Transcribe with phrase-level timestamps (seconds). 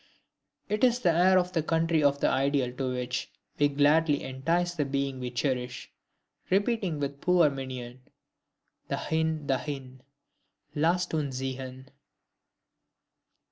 [0.67, 4.73] It is the air of the country of the ideal to which we gladly entice
[4.73, 5.91] the being we cherish,
[6.49, 8.01] repeating with poor Mignon:
[8.89, 9.45] DAHIN!
[9.45, 10.01] DAHIN!...
[10.73, 11.91] LASST UNS ZIEHN!